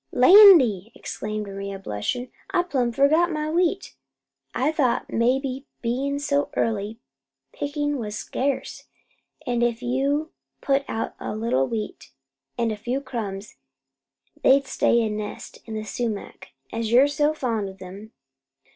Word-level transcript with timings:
"Landy!" 0.11 0.91
exclaimed 0.95 1.45
Maria, 1.45 1.77
blushing; 1.77 2.31
"I 2.49 2.63
plumb 2.63 2.91
forgot 2.91 3.31
my 3.31 3.51
wheat! 3.51 3.93
I 4.55 4.71
thought 4.71 5.13
maybe, 5.13 5.67
bein' 5.83 6.17
so 6.17 6.49
early, 6.55 6.97
pickin' 7.53 7.99
was 7.99 8.15
scarce, 8.17 8.85
an' 9.45 9.61
if 9.61 9.83
you'd 9.83 10.31
put 10.59 10.85
out 10.87 11.13
a 11.19 11.35
little 11.35 11.67
wheat 11.67 12.11
an' 12.57 12.71
a 12.71 12.77
few 12.77 12.99
crumbs, 12.99 13.57
they'd 14.41 14.65
stay 14.65 15.03
an' 15.03 15.17
nest 15.17 15.59
in 15.67 15.75
the 15.75 15.83
sumac, 15.83 16.47
as 16.73 16.91
you're 16.91 17.07
so 17.07 17.31
fond 17.35 17.69
o' 17.69 17.73
them." 17.73 18.11